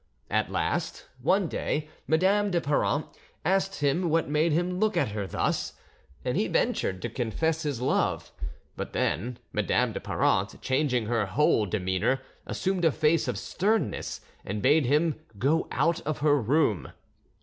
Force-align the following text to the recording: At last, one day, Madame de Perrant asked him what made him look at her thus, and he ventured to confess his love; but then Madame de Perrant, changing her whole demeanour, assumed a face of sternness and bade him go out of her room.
At 0.31 0.49
last, 0.51 1.05
one 1.21 1.47
day, 1.47 1.87
Madame 2.07 2.49
de 2.49 2.59
Perrant 2.59 3.05
asked 3.45 3.81
him 3.81 4.09
what 4.09 4.27
made 4.27 4.51
him 4.51 4.79
look 4.79 4.97
at 4.97 5.09
her 5.09 5.27
thus, 5.27 5.73
and 6.25 6.35
he 6.35 6.47
ventured 6.47 7.03
to 7.03 7.07
confess 7.09 7.61
his 7.61 7.81
love; 7.81 8.31
but 8.75 8.93
then 8.93 9.37
Madame 9.53 9.93
de 9.93 9.99
Perrant, 9.99 10.59
changing 10.59 11.05
her 11.05 11.27
whole 11.27 11.67
demeanour, 11.67 12.19
assumed 12.47 12.83
a 12.83 12.91
face 12.91 13.27
of 13.27 13.37
sternness 13.37 14.21
and 14.43 14.63
bade 14.63 14.87
him 14.87 15.19
go 15.37 15.67
out 15.69 16.01
of 16.01 16.17
her 16.25 16.35
room. 16.41 16.91